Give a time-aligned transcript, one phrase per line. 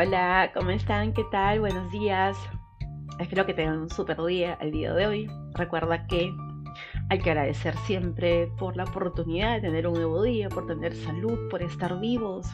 [0.00, 1.12] Hola, ¿cómo están?
[1.12, 1.58] ¿Qué tal?
[1.58, 2.38] Buenos días.
[3.18, 5.30] Espero que tengan un super día el día de hoy.
[5.54, 6.32] Recuerda que
[7.10, 11.48] hay que agradecer siempre por la oportunidad de tener un nuevo día, por tener salud,
[11.50, 12.46] por estar vivos,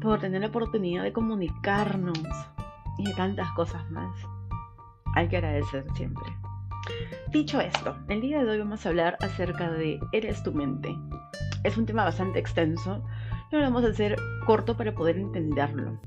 [0.00, 2.18] por tener la oportunidad de comunicarnos
[2.98, 4.16] y de tantas cosas más.
[5.14, 6.36] Hay que agradecer siempre.
[7.30, 10.92] Dicho esto, el día de hoy vamos a hablar acerca de Eres tu mente.
[11.62, 13.04] Es un tema bastante extenso,
[13.52, 16.00] pero lo vamos a hacer corto para poder entenderlo.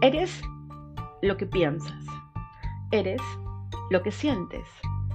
[0.00, 0.40] Eres
[1.22, 2.04] lo que piensas.
[2.92, 3.20] Eres
[3.90, 4.64] lo que sientes.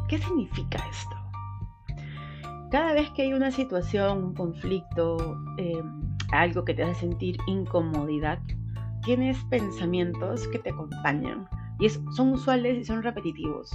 [0.09, 1.15] ¿Qué significa esto?
[2.69, 8.39] Cada vez que hay una situación, un conflicto, em, algo que te hace sentir incomodidad,
[9.03, 11.47] tienes pensamientos que te acompañan
[11.79, 13.71] y son usuales y son repetitivos.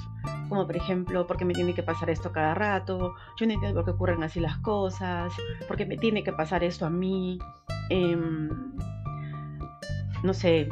[0.51, 3.15] Como por ejemplo, ¿por qué me tiene que pasar esto cada rato?
[3.39, 5.33] Yo no entiendo por qué ocurren así las cosas.
[5.67, 7.39] ¿Por qué me tiene que pasar esto a mí?
[7.89, 8.51] Em,
[10.23, 10.69] no sé,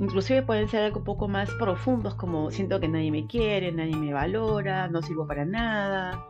[0.00, 3.94] inclusive pueden ser algo un poco más profundos como siento que nadie me quiere, nadie
[3.94, 6.24] me valora, no sirvo para nada,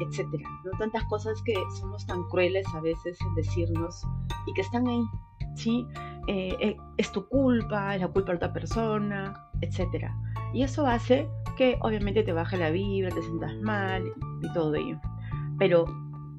[0.00, 0.48] etcétera.
[0.64, 0.72] ¿no?
[0.78, 4.04] Tantas cosas que somos tan crueles a veces en decirnos
[4.46, 5.02] y que están ahí,
[5.54, 5.86] ¿sí?
[6.26, 10.14] Eh, eh, es tu culpa, es la culpa de otra persona, etcétera.
[10.52, 14.04] Y eso hace que obviamente te baje la vibra, te sientas mal
[14.42, 15.00] y todo ello.
[15.58, 15.84] Pero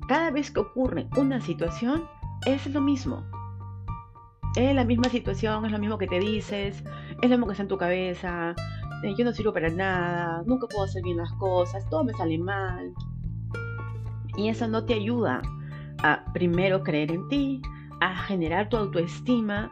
[0.09, 2.03] cada vez que ocurre una situación,
[2.45, 3.23] es lo mismo.
[4.55, 6.83] Es la misma situación, es lo mismo que te dices,
[7.21, 8.53] es lo mismo que está en tu cabeza.
[9.03, 12.37] Eh, yo no sirvo para nada, nunca puedo hacer bien las cosas, todo me sale
[12.37, 12.93] mal.
[14.37, 15.41] Y eso no te ayuda
[16.03, 17.61] a primero creer en ti,
[17.99, 19.71] a generar tu autoestima,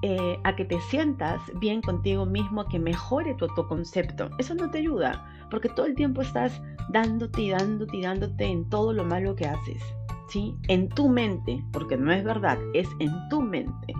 [0.00, 4.30] eh, a que te sientas bien contigo mismo, a que mejore tu autoconcepto.
[4.38, 8.68] Eso no te ayuda, porque todo el tiempo estás dándote y dándote y dándote en
[8.70, 9.82] todo lo malo que haces,
[10.28, 10.56] ¿sí?
[10.68, 13.94] En tu mente, porque no es verdad, es en tu mente.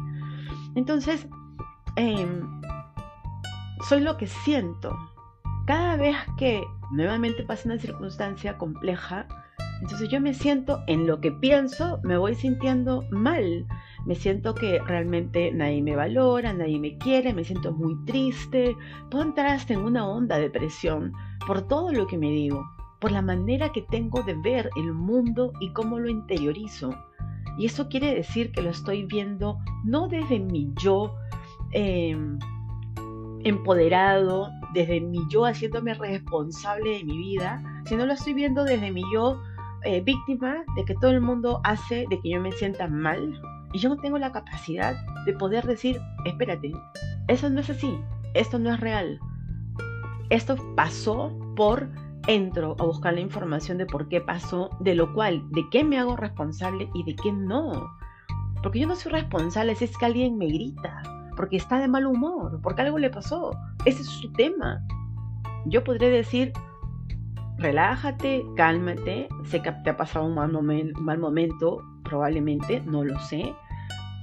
[0.74, 1.26] Entonces,
[1.96, 2.60] em,
[3.88, 4.96] soy lo que siento.
[5.66, 9.26] Cada vez que nuevamente pasa una circunstancia compleja,
[9.80, 13.66] entonces yo me siento en lo que pienso, me voy sintiendo mal
[14.04, 18.76] me siento que realmente nadie me valora, nadie me quiere, me siento muy triste,
[19.10, 21.12] puedo entrar en una onda de depresión
[21.46, 22.68] por todo lo que me digo,
[23.00, 26.94] por la manera que tengo de ver el mundo y cómo lo interiorizo.
[27.58, 31.14] Y eso quiere decir que lo estoy viendo no desde mi yo
[31.72, 32.38] em,
[33.44, 39.02] empoderado, desde mi yo haciéndome responsable de mi vida, sino lo estoy viendo desde mi
[39.12, 39.42] yo
[39.84, 43.40] eh, víctima de que todo el mundo hace de que yo me sienta mal,
[43.72, 46.72] y yo no tengo la capacidad de poder decir, espérate,
[47.28, 47.98] eso no es así,
[48.34, 49.18] esto no es real.
[50.30, 51.88] Esto pasó por,
[52.26, 55.98] entro a buscar la información de por qué pasó, de lo cual, de qué me
[55.98, 57.90] hago responsable y de qué no.
[58.62, 61.02] Porque yo no soy responsable si es que alguien me grita,
[61.36, 63.52] porque está de mal humor, porque algo le pasó.
[63.84, 64.80] Ese es su tema.
[65.66, 66.52] Yo podré decir,
[67.58, 73.18] relájate, cálmate, sé que te ha pasado un mal, un mal momento, probablemente, no lo
[73.20, 73.54] sé,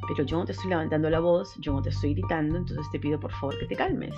[0.07, 2.99] pero yo no te estoy levantando la voz, yo no te estoy gritando, entonces te
[2.99, 4.15] pido por favor que te calmes.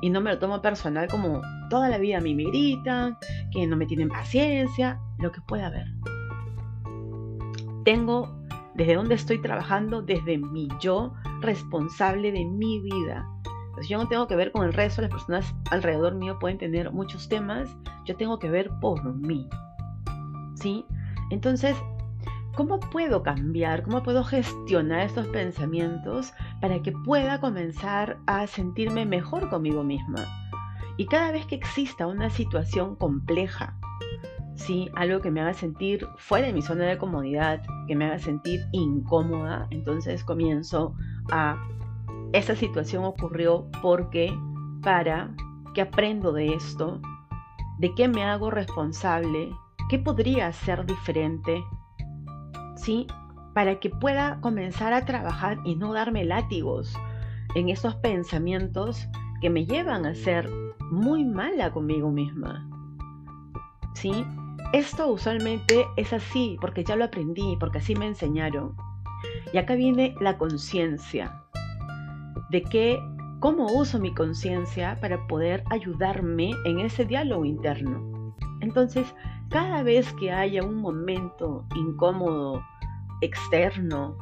[0.00, 1.40] Y no me lo tomo personal como
[1.70, 3.16] toda la vida a mí me gritan,
[3.50, 5.86] que no me tienen paciencia, lo que pueda haber.
[7.84, 8.36] Tengo
[8.74, 13.26] desde dónde estoy trabajando, desde mi yo responsable de mi vida.
[13.68, 16.90] Entonces yo no tengo que ver con el resto, las personas alrededor mío pueden tener
[16.92, 17.68] muchos temas,
[18.04, 19.48] yo tengo que ver por mí.
[20.56, 20.84] ¿Sí?
[21.30, 21.76] Entonces,
[22.56, 23.82] ¿Cómo puedo cambiar?
[23.82, 26.32] ¿Cómo puedo gestionar estos pensamientos
[26.66, 30.26] para que pueda comenzar a sentirme mejor conmigo misma?
[30.96, 33.78] Y cada vez que exista una situación compleja,
[34.56, 34.90] ¿sí?
[34.96, 38.66] algo que me haga sentir fuera de mi zona de comodidad, que me haga sentir
[38.72, 40.96] incómoda, entonces comienzo
[41.30, 41.56] a,
[42.32, 44.36] esa situación ocurrió porque,
[44.82, 45.30] para,
[45.72, 47.00] que aprendo de esto?
[47.78, 49.52] ¿De qué me hago responsable?
[49.88, 51.62] ¿Qué podría ser diferente?
[52.74, 53.06] ¿sí?
[53.56, 56.94] Para que pueda comenzar a trabajar y no darme látigos
[57.54, 59.08] en esos pensamientos
[59.40, 60.46] que me llevan a ser
[60.90, 62.68] muy mala conmigo misma.
[63.94, 64.26] ¿Sí?
[64.74, 68.76] Esto usualmente es así porque ya lo aprendí, porque así me enseñaron.
[69.54, 71.42] Y acá viene la conciencia
[72.50, 72.98] de que
[73.40, 78.34] cómo uso mi conciencia para poder ayudarme en ese diálogo interno.
[78.60, 79.14] Entonces,
[79.48, 82.62] cada vez que haya un momento incómodo,
[83.20, 84.16] externo,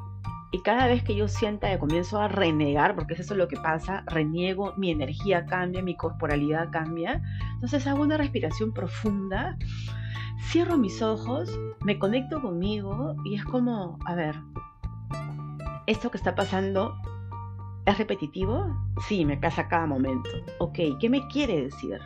[0.52, 3.56] y cada vez que yo sienta que comienzo a renegar, porque es eso lo que
[3.56, 7.20] pasa, reniego, mi energía cambia, mi corporalidad cambia,
[7.54, 9.58] entonces hago una respiración profunda,
[10.50, 11.50] cierro mis ojos,
[11.80, 14.36] me conecto conmigo y es como, a ver,
[15.86, 16.94] esto que está pasando
[17.86, 18.74] ¿Es repetitivo?
[19.06, 20.30] Sí, me pasa cada momento.
[20.58, 21.98] Ok, ¿qué me quiere decir?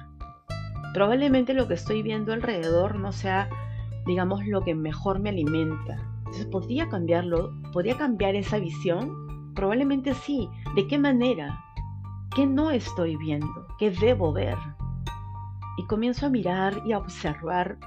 [0.93, 3.49] Probablemente lo que estoy viendo alrededor no sea,
[4.05, 6.08] digamos, lo que mejor me alimenta.
[6.29, 7.55] Entonces, ¿podría cambiarlo?
[7.73, 9.55] ¿Podría cambiar esa visión?
[9.55, 10.51] Probablemente sí.
[10.75, 11.65] ¿De qué manera?
[12.37, 13.67] ¿Qué no estoy viendo?
[13.79, 14.59] ¿Qué debo ver?
[15.79, 17.79] Y comienzo a mirar y a observar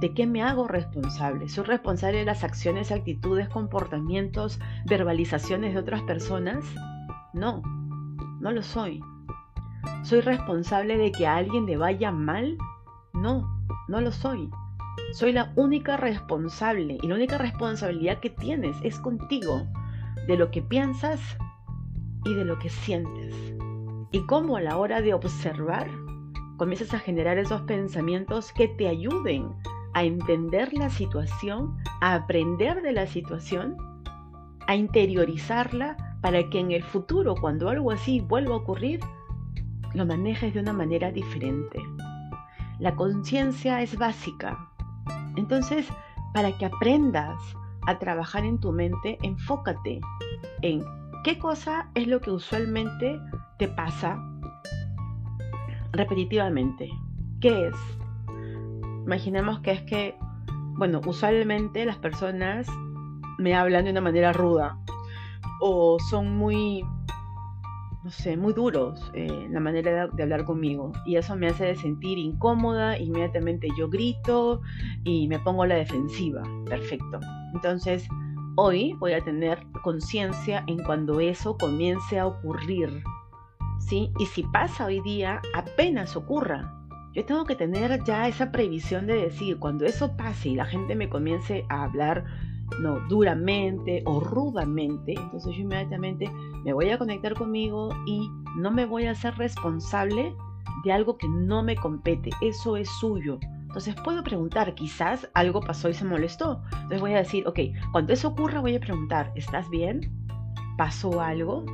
[0.00, 1.48] ¿De qué me hago responsable?
[1.48, 6.64] ¿Soy responsable de las acciones, actitudes, comportamientos, verbalizaciones de otras personas?
[7.32, 7.62] No,
[8.40, 9.00] no lo soy.
[10.02, 12.58] ¿Soy responsable de que a alguien le vaya mal?
[13.12, 13.48] No,
[13.88, 14.50] no lo soy.
[15.12, 19.66] Soy la única responsable y la única responsabilidad que tienes es contigo,
[20.26, 21.20] de lo que piensas
[22.24, 23.34] y de lo que sientes.
[24.10, 25.88] Y cómo a la hora de observar
[26.56, 29.52] comienzas a generar esos pensamientos que te ayuden
[29.92, 33.76] a entender la situación, a aprender de la situación,
[34.66, 39.00] a interiorizarla para que en el futuro, cuando algo así vuelva a ocurrir,
[39.94, 41.80] lo manejes de una manera diferente.
[42.78, 44.73] La conciencia es básica.
[45.36, 45.88] Entonces,
[46.32, 47.38] para que aprendas
[47.86, 50.00] a trabajar en tu mente, enfócate
[50.62, 50.84] en
[51.22, 53.20] qué cosa es lo que usualmente
[53.58, 54.18] te pasa
[55.92, 56.90] repetitivamente.
[57.40, 57.76] ¿Qué es?
[59.04, 60.16] Imaginemos que es que,
[60.76, 62.66] bueno, usualmente las personas
[63.38, 64.78] me hablan de una manera ruda
[65.60, 66.84] o son muy,
[68.04, 72.18] no sé, muy duros eh, la manera de, hablar conmigo y eso me hace sentir
[72.18, 74.60] incómoda, inmediatamente yo grito
[75.04, 76.42] y me pongo a la defensiva.
[76.66, 77.18] Perfecto.
[77.54, 78.06] Entonces,
[78.56, 83.02] hoy voy a tener conciencia en cuando eso comience a ocurrir.
[83.78, 84.12] ¿Sí?
[84.18, 86.74] Y si pasa hoy día, apenas ocurra,
[87.14, 90.94] yo tengo que tener ya esa previsión de decir, cuando eso pase y la gente
[90.94, 92.24] me comience a hablar
[92.80, 96.30] no duramente o rudamente, entonces yo inmediatamente
[96.64, 100.34] me voy a conectar conmigo y no me voy a hacer responsable
[100.84, 103.38] de algo que no me compete, eso es suyo.
[103.42, 106.62] Entonces puedo preguntar, quizás algo pasó y se molestó.
[106.72, 107.58] Entonces voy a decir, ok,
[107.90, 110.12] cuando eso ocurra voy a preguntar, ¿estás bien?
[110.76, 111.64] ¿Pasó algo?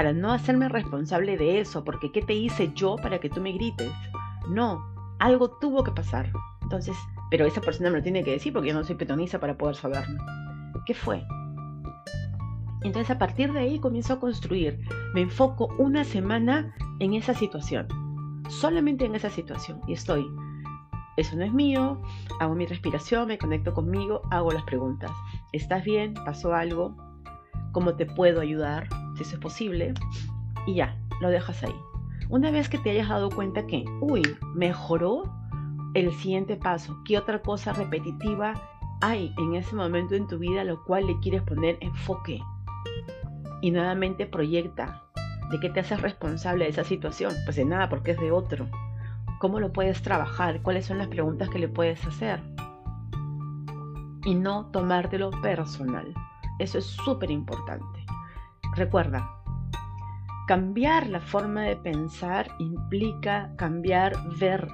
[0.00, 3.52] para no hacerme responsable de eso, porque ¿qué te hice yo para que tú me
[3.52, 3.92] grites?
[4.48, 4.82] No,
[5.18, 6.32] algo tuvo que pasar.
[6.62, 6.96] Entonces,
[7.30, 9.76] pero esa persona me lo tiene que decir porque yo no soy petoniza para poder
[9.76, 10.22] saberlo.
[10.86, 11.24] ¿Qué fue?
[12.82, 14.80] Entonces a partir de ahí comienzo a construir.
[15.14, 17.86] Me enfoco una semana en esa situación.
[18.48, 19.80] Solamente en esa situación.
[19.86, 20.26] Y estoy.
[21.16, 22.00] Eso no es mío.
[22.40, 25.10] Hago mi respiración, me conecto conmigo, hago las preguntas.
[25.52, 26.14] ¿Estás bien?
[26.14, 26.96] ¿Pasó algo?
[27.72, 28.88] ¿Cómo te puedo ayudar?
[29.16, 29.94] si eso es posible,
[30.66, 31.74] y ya, lo dejas ahí.
[32.28, 34.22] Una vez que te hayas dado cuenta que, uy,
[34.54, 35.24] mejoró
[35.94, 38.54] el siguiente paso, ¿qué otra cosa repetitiva
[39.00, 42.40] hay en ese momento en tu vida a lo cual le quieres poner enfoque?
[43.60, 45.02] Y nuevamente proyecta
[45.50, 47.34] de qué te haces responsable de esa situación.
[47.44, 48.66] Pues de nada, porque es de otro.
[49.40, 50.62] ¿Cómo lo puedes trabajar?
[50.62, 52.40] ¿Cuáles son las preguntas que le puedes hacer?
[54.24, 56.14] Y no tomártelo personal.
[56.58, 58.04] Eso es súper importante.
[58.76, 59.28] Recuerda,
[60.46, 64.68] cambiar la forma de pensar implica cambiar, ver,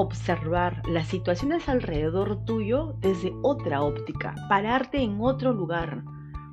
[0.00, 6.04] observar las situaciones alrededor tuyo desde otra óptica, pararte en otro lugar,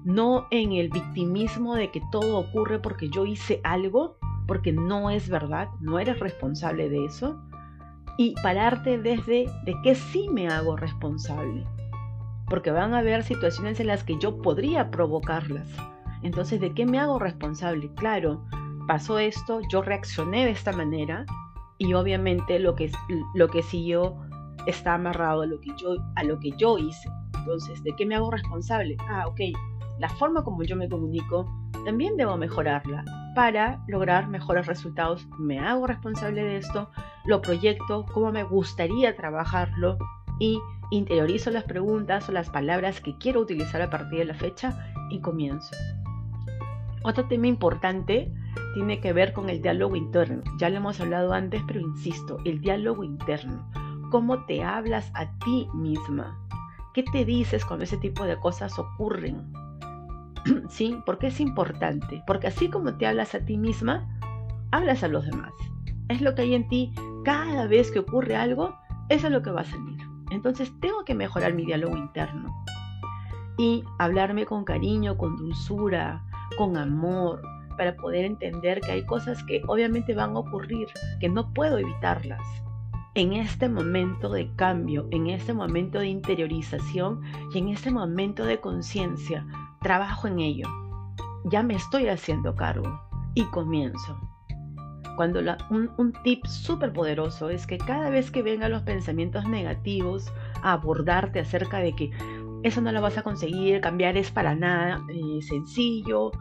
[0.04, 4.18] no en el victimismo de que todo ocurre porque yo hice algo,
[4.48, 7.42] porque no es verdad, no eres responsable de eso,
[8.18, 11.64] y pararte desde de que sí me hago responsable,
[12.48, 15.68] porque van a haber situaciones en las que yo podría provocarlas
[16.24, 17.90] entonces, ¿de qué me hago responsable?
[17.96, 18.44] Claro,
[18.88, 21.26] pasó esto, yo reaccioné de esta manera
[21.78, 22.92] y obviamente lo que,
[23.34, 24.18] lo que siguió
[24.66, 27.10] está amarrado a lo, que yo, a lo que yo hice.
[27.38, 28.98] Entonces, ¿de qué me hago responsable?
[29.10, 29.40] Ah, ok,
[30.00, 31.46] la forma como yo me comunico
[31.86, 35.28] también debo mejorarla para lograr mejores resultados.
[35.40, 36.90] Me hago responsable de esto,
[37.26, 39.98] lo proyecto, cómo me gustaría trabajarlo
[40.40, 40.60] y
[40.92, 45.20] interiorizo las preguntas o las palabras que quiero utilizar a partir de la fecha y
[45.20, 45.76] comienzo.
[47.04, 48.34] Otro tema importante
[48.74, 50.42] tiene que ver con el diálogo interno.
[50.60, 53.70] Ya lo hemos hablado antes, pero insisto, el diálogo interno.
[54.12, 56.38] ¿Cómo te hablas a ti misma?
[56.94, 59.52] ¿Qué te dices cuando ese tipo de cosas ocurren?
[60.70, 60.98] ¿Sí?
[61.06, 62.24] ¿Por qué es importante?
[62.26, 64.08] Porque así como te hablas a ti misma,
[64.72, 65.54] hablas a los demás.
[66.10, 66.94] Es lo que hay en ti.
[67.26, 68.76] Cada vez que ocurre algo,
[69.10, 70.00] eso es lo que va a salir.
[70.32, 72.54] Entonces tengo que mejorar mi diálogo interno
[73.58, 76.24] y hablarme con cariño, con dulzura,
[76.58, 77.42] con amor,
[77.78, 80.88] para poder entender que hay cosas que obviamente van a ocurrir,
[81.20, 82.42] que no puedo evitarlas.
[83.14, 87.22] En este momento de cambio, en este momento de interiorización
[87.54, 89.46] y en este momento de conciencia,
[89.82, 90.68] trabajo en ello.
[91.46, 93.02] ya me estoy haciendo cargo
[93.34, 94.20] y comienzo.
[95.16, 100.32] Cuando un, un, tip súper poderoso es que cada vez que vengan los pensamientos negativos
[100.62, 102.12] a abordarte acerca de que
[102.64, 106.32] eso no lo vas a conseguir, cambiar es para nada eh, sencillo,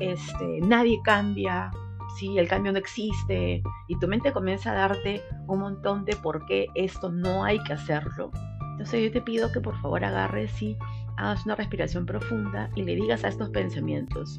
[0.00, 1.70] este, nadie cambia,
[2.16, 2.38] ¿sí?
[2.38, 6.66] el cambio no existe y tu mente comienza a darte un montón de por qué
[6.74, 8.30] esto no hay que hacerlo.
[8.72, 10.76] Entonces yo te pido que por favor agarres y
[11.16, 14.38] hagas una respiración profunda y le digas a estos pensamientos,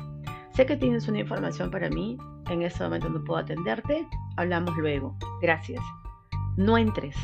[0.52, 2.18] sé que tienes una información para mí,
[2.50, 5.84] en este momento no puedo atenderte, hablamos luego, gracias.
[6.56, 7.16] No entres,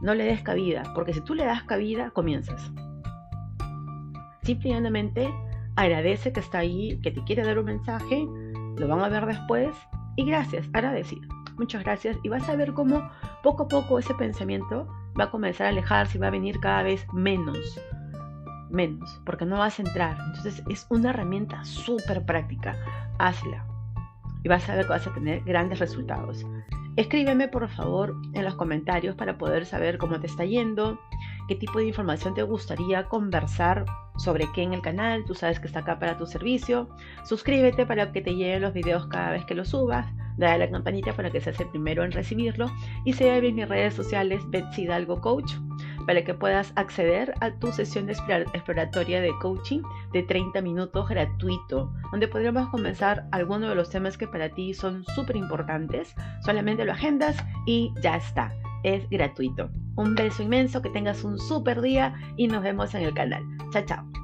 [0.00, 2.72] no le des cabida, porque si tú le das cabida, comienzas.
[4.44, 5.32] Simplemente
[5.76, 8.26] agradece que está ahí, que te quiere dar un mensaje,
[8.76, 9.74] lo van a ver después
[10.16, 11.28] y gracias, agradecido.
[11.56, 13.10] Muchas gracias y vas a ver cómo
[13.42, 14.86] poco a poco ese pensamiento
[15.18, 17.80] va a comenzar a alejarse y va a venir cada vez menos,
[18.70, 20.16] menos, porque no vas a entrar.
[20.26, 22.76] Entonces es una herramienta súper práctica,
[23.18, 23.64] hazla
[24.42, 26.44] y vas a ver que vas a tener grandes resultados.
[26.96, 31.00] Escríbeme por favor en los comentarios para poder saber cómo te está yendo,
[31.48, 33.84] qué tipo de información te gustaría conversar
[34.16, 36.88] sobre qué en el canal, tú sabes que está acá para tu servicio.
[37.24, 40.06] Suscríbete para que te lleguen los videos cada vez que los subas.
[40.36, 42.70] Dale a la campanita para que seas el primero en recibirlo.
[43.04, 45.52] Y en mis redes sociales Betsy Hidalgo Coach
[46.06, 49.82] para que puedas acceder a tu sesión exploratoria de coaching
[50.12, 55.04] de 30 minutos gratuito, donde podríamos comenzar algunos de los temas que para ti son
[55.14, 56.14] súper importantes.
[56.44, 57.36] Solamente lo agendas
[57.66, 58.52] y ya está.
[58.82, 59.70] Es gratuito.
[59.96, 63.44] Un beso inmenso, que tengas un súper día y nos vemos en el canal.
[63.72, 64.23] Chao, chao.